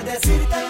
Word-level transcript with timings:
Por 0.00 0.04
decirte 0.04 0.69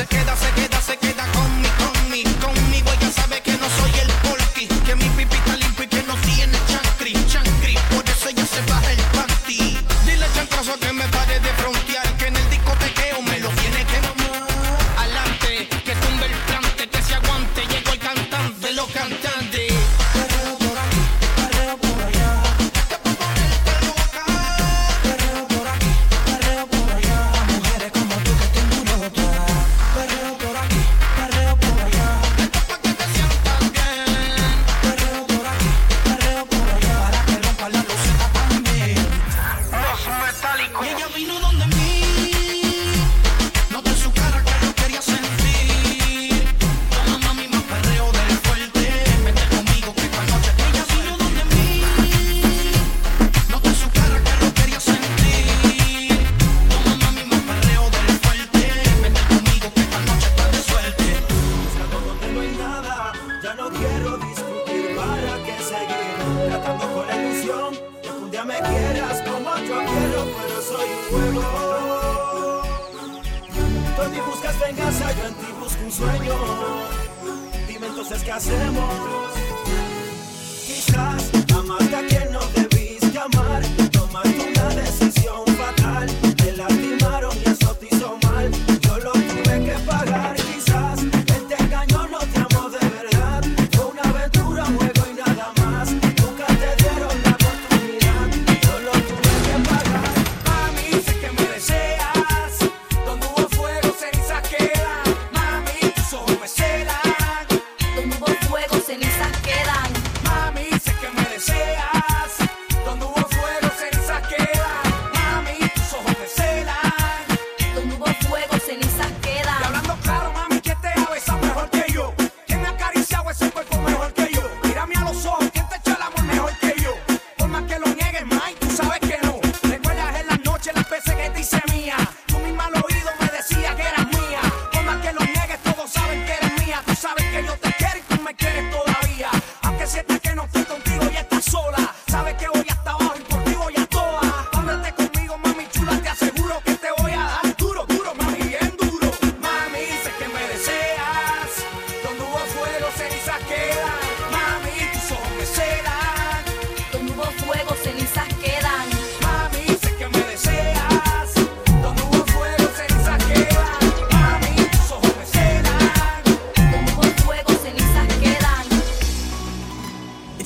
Se 0.00 0.29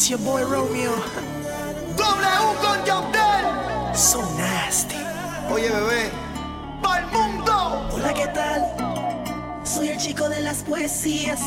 It's 0.04 0.10
your 0.10 0.18
boy 0.18 0.44
Romeo. 0.44 0.92
W 1.96 2.56
con 2.60 2.84
Yandel. 2.84 3.96
So 3.96 4.20
nasty. 4.36 4.96
Oye, 5.50 5.70
bebé. 5.70 6.10
¡Pa'l 6.82 7.06
mundo! 7.10 7.88
Hola, 7.90 8.12
¿qué 8.12 8.26
tal? 8.26 9.64
Soy 9.64 9.88
el 9.88 9.96
chico 9.96 10.28
de 10.28 10.42
las 10.42 10.62
poesías. 10.62 11.40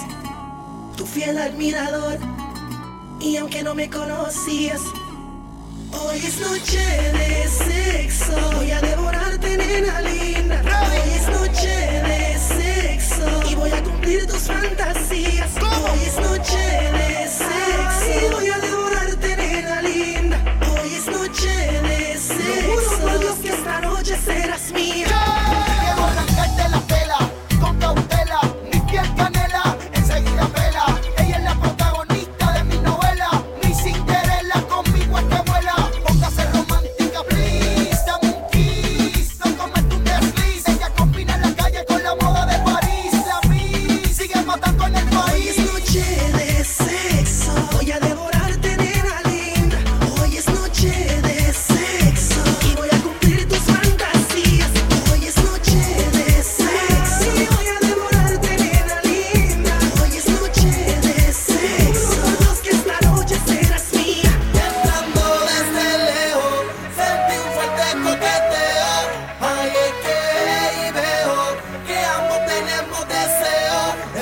Tu 0.96 1.06
fiel 1.06 1.38
admirador. 1.38 2.18
Y 3.20 3.38
aunque 3.38 3.62
no 3.62 3.76
me 3.76 3.92
conocías. 3.92 4.82
Hoy 5.92 6.18
es 6.18 6.40
noche 6.40 6.80
de 6.80 7.48
sexo, 7.48 8.34
voy 8.56 8.72
a 8.72 8.82
devorarte 8.82 9.56
nena 9.56 10.02
linda. 10.02 10.64
Hoy 10.82 11.10
es 11.16 11.28
noche 11.30 11.68
de 11.68 12.40
sexo 12.40 13.24
y 13.52 13.54
voy 13.54 13.70
a 13.70 13.84
cumplir 13.84 14.26
tus 14.26 14.48
fantasías. 14.48 15.52
Hoy 15.62 16.07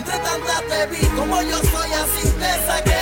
entre 0.05 0.19
tantas 0.19 0.61
te 0.67 0.85
vi, 0.87 1.05
como 1.15 1.41
yo 1.41 1.57
soy 1.57 1.91
así 1.93 2.29
te 2.31 2.67
saqué. 2.67 2.94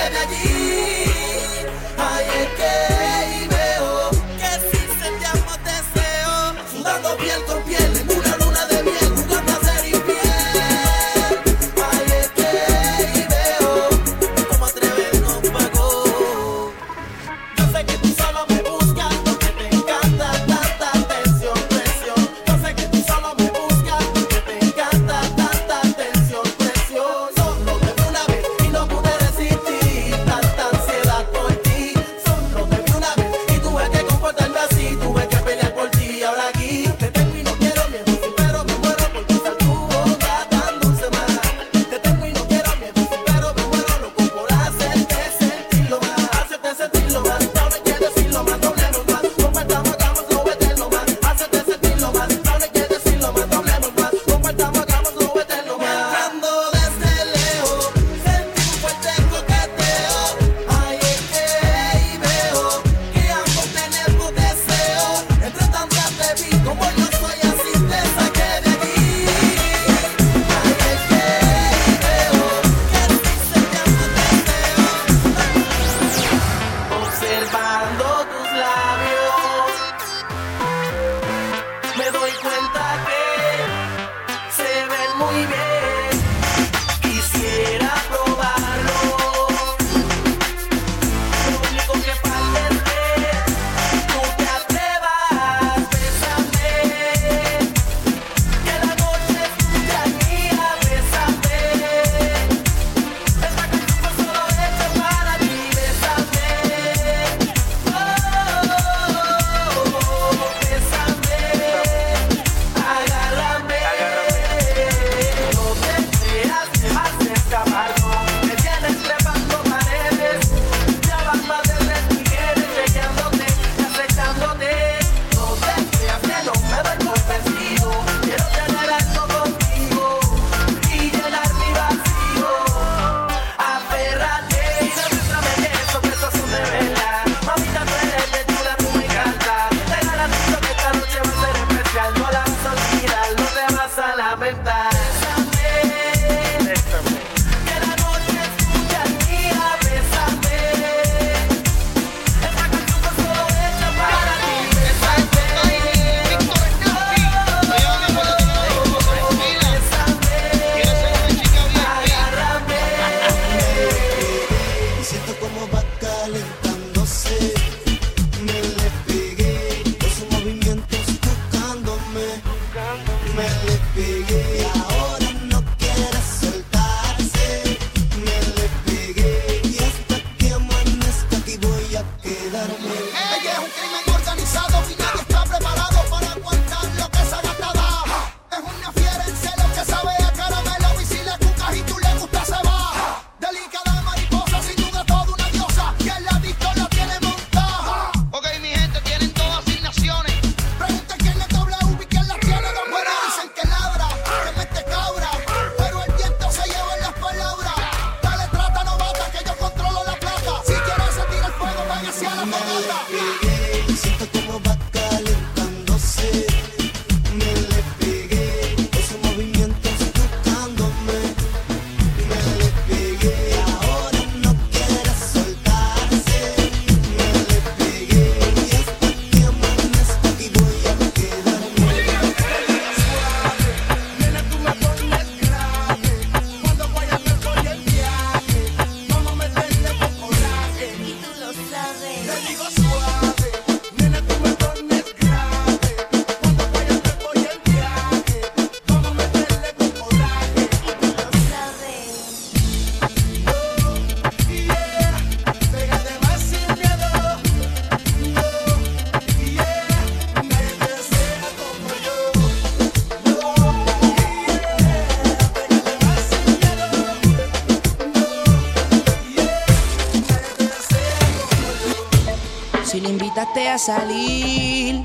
Salir, 273.78 275.04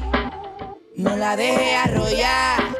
no 0.96 1.16
la 1.16 1.36
dejes 1.36 1.76
arrollar. 1.84 2.76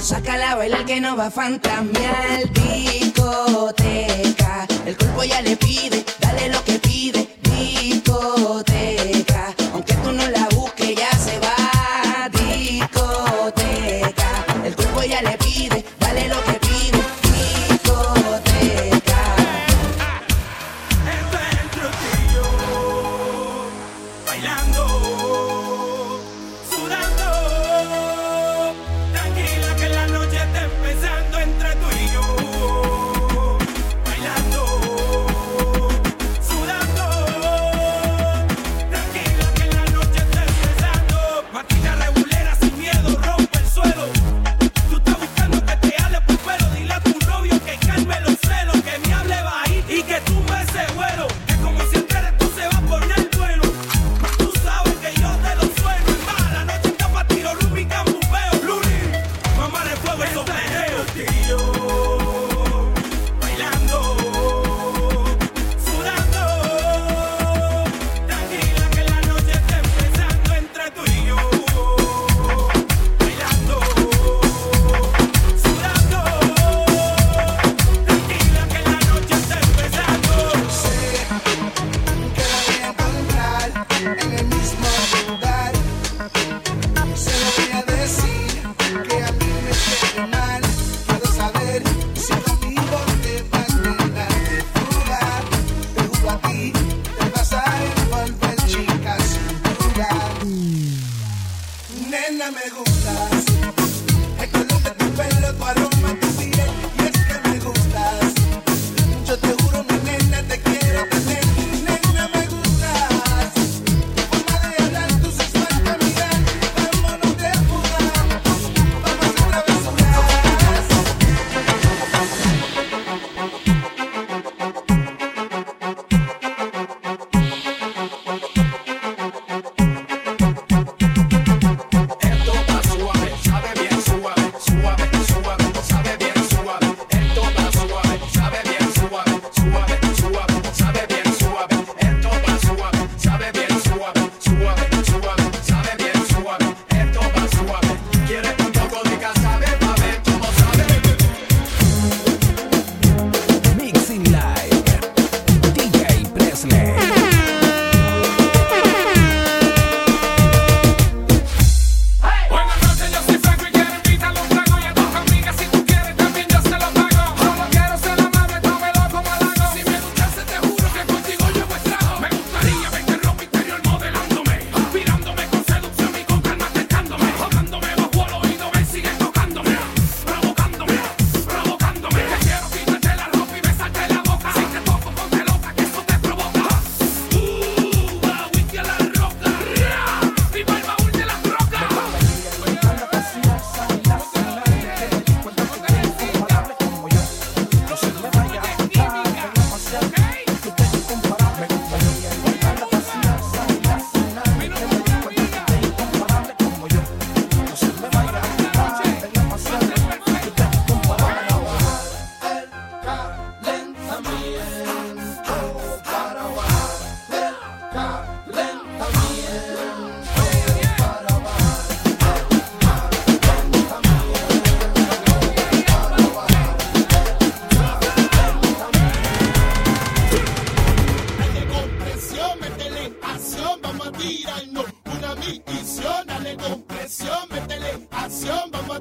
Sácala 0.00 0.52
a 0.52 0.56
bailar 0.56 0.84
que 0.84 1.00
no 1.00 1.16
va 1.16 1.26
a 1.26 1.30
fantamear 1.30 2.50
discoteca. 2.52 4.66
El 4.86 4.96
cuerpo 4.96 5.24
ya 5.24 5.42
le 5.42 5.56
pide, 5.56 6.04
dale 6.20 6.48
lo 6.48 6.62
que 6.64 6.77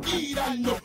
tirano 0.08 0.77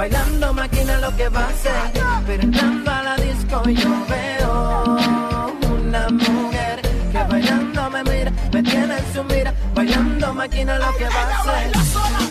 Bailando 0.00 0.54
máquina 0.54 0.96
lo 0.96 1.14
que 1.14 1.28
va 1.28 1.46
a 1.46 1.52
ser. 1.52 1.92
Pero 2.26 2.42
entrando 2.42 2.90
a 2.90 3.02
la 3.02 3.16
disco 3.16 3.62
yo 3.68 4.06
veo 4.08 5.52
una 5.76 6.08
mujer 6.08 6.80
que 7.12 7.22
bailando 7.28 7.90
me 7.90 8.02
mira, 8.04 8.32
me 8.50 8.62
tiene 8.62 8.96
en 8.96 9.12
su 9.12 9.22
mira. 9.24 9.52
Bailando 9.74 10.32
máquina 10.32 10.78
lo 10.78 10.90
que 10.96 11.04
va 11.04 11.22
a 11.28 11.44
ser. 11.44 12.29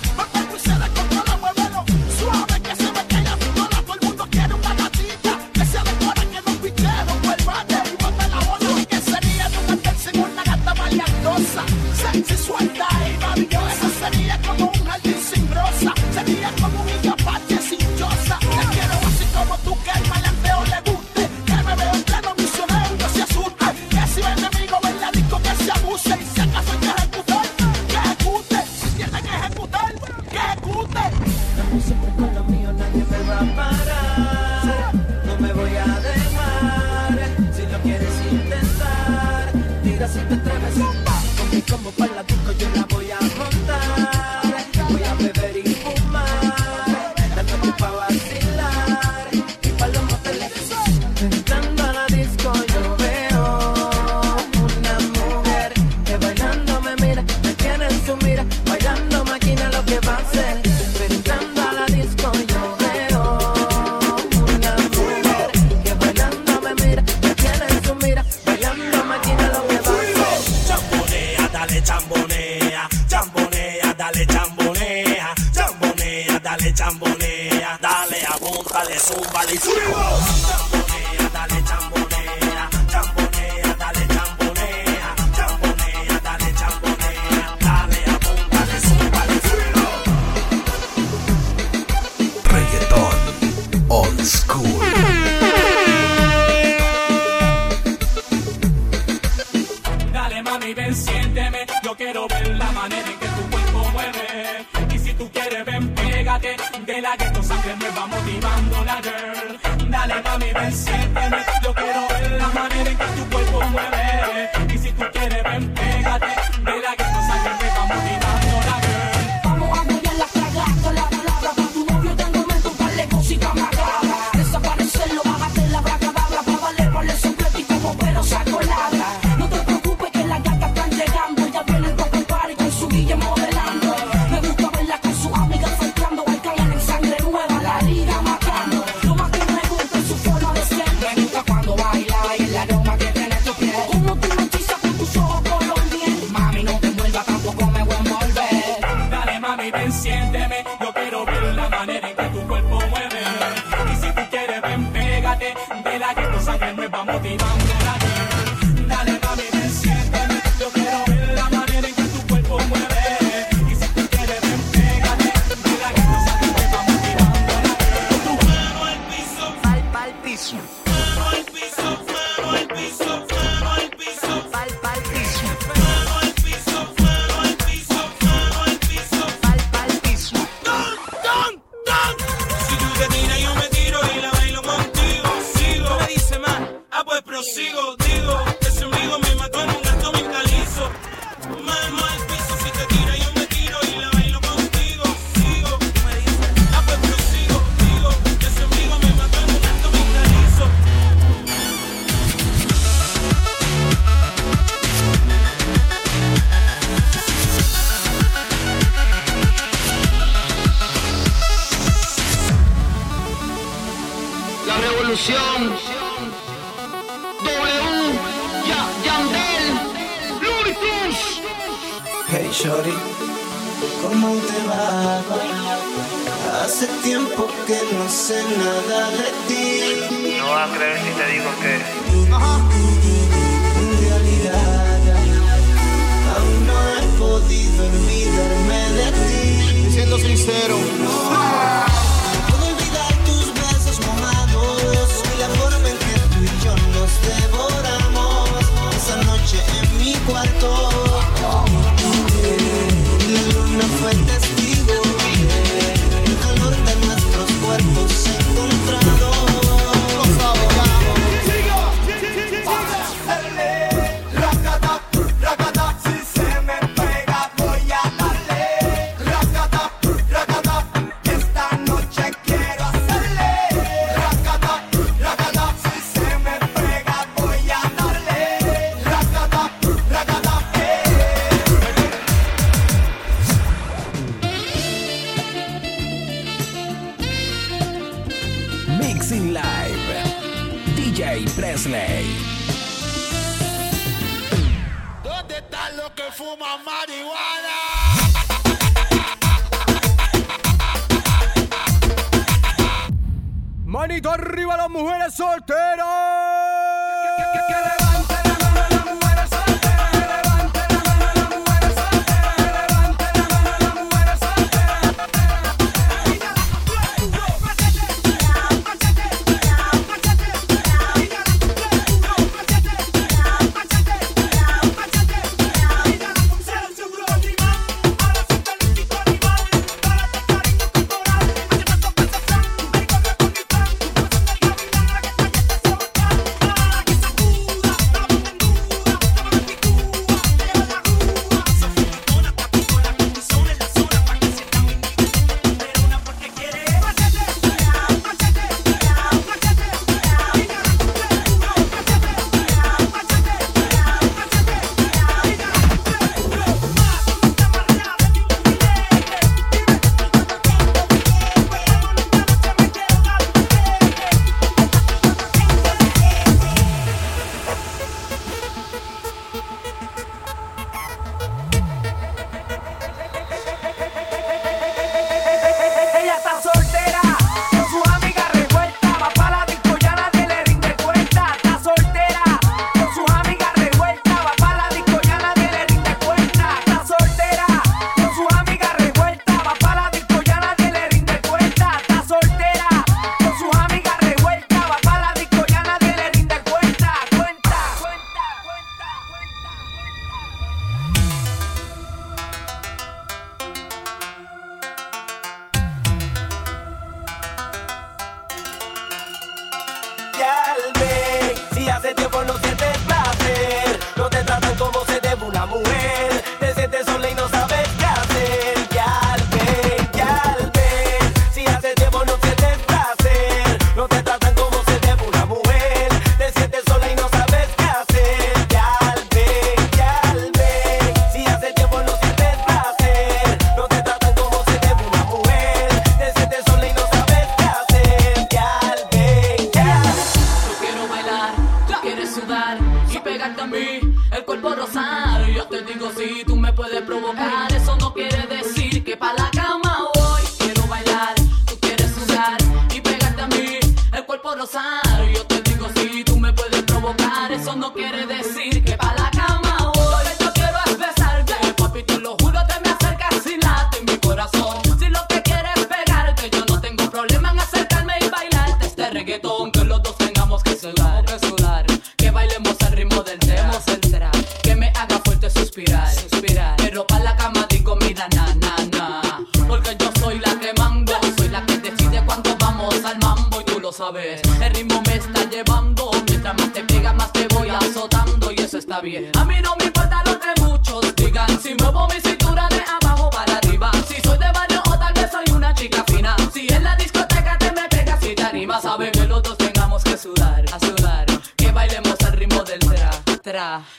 hace 411.89 412.13
tiempo 412.13 412.43
no 412.43 412.53
se 412.57 412.88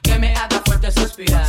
Que 0.02 0.18
me 0.18 0.34
haga 0.34 0.60
fuerte 0.64 0.90
suspirar. 0.90 1.46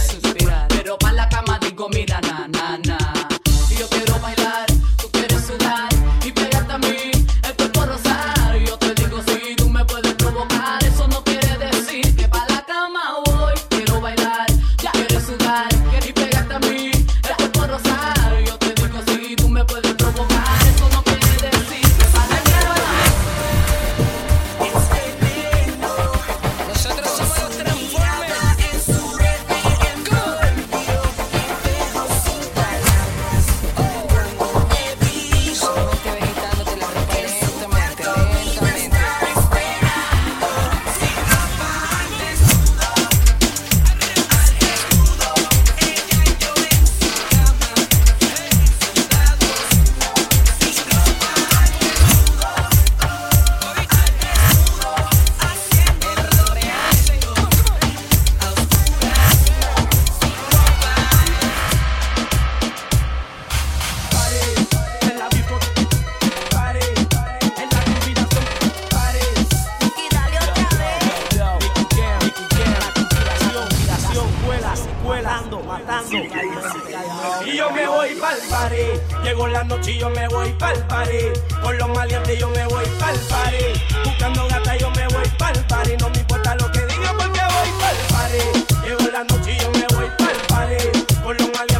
y 77.46 77.58
yo 77.58 77.70
me 77.72 77.88
voy 77.88 78.16
pa'l 78.16 78.38
party. 78.50 79.24
Llegó 79.24 79.48
la 79.48 79.64
noche 79.64 79.92
y 79.92 80.00
yo 80.00 80.10
me 80.10 80.28
voy 80.28 80.52
pa'l 80.54 80.86
party. 80.88 81.18
Con 81.62 81.78
los 81.78 81.90
maleantes 81.90 82.40
yo 82.40 82.50
me 82.50 82.66
voy 82.66 82.86
pa'l 83.00 83.20
party. 83.30 83.66
Buscando 84.04 84.48
gata 84.48 84.78
yo 84.78 84.90
me 84.92 85.08
voy 85.08 85.28
pa'l 85.38 85.66
party. 85.68 85.98
No 85.98 86.10
me 86.10 86.18
importa 86.20 86.56
lo 86.56 86.72
que 86.72 86.80
digan 86.86 87.18
porque 87.18 87.42
voy 87.42 87.70
pa'l 87.80 87.98
party. 88.12 88.88
Llegó 88.88 89.12
la 89.12 89.24
noche 89.24 89.54
y 89.54 89.60
yo 89.60 89.72
me 89.72 89.86
voy 89.96 90.10
pa'l 90.18 90.38
party. 90.48 91.06
Con 91.24 91.38
los 91.38 91.48
maleantes 91.50 91.71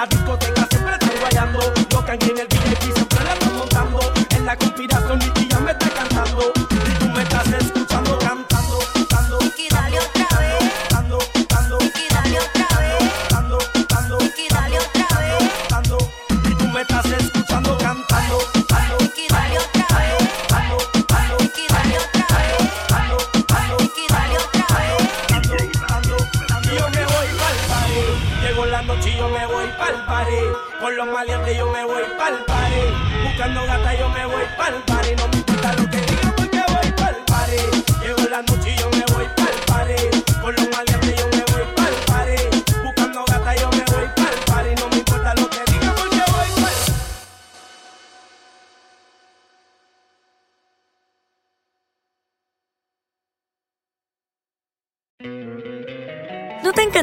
la 0.00 0.06
discoteca. 0.06 0.39